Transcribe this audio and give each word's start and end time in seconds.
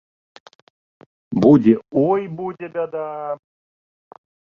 Будзе, 1.43 1.73
ой, 2.05 2.21
будзе 2.39 2.65
бяда! 2.79 3.05